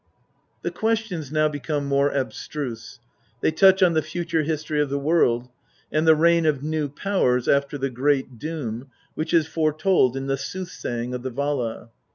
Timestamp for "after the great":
7.47-8.39